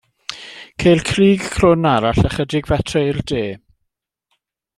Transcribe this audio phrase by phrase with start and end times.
[0.83, 3.45] Ceir crug crwn arall ychydig fetrau i'r de.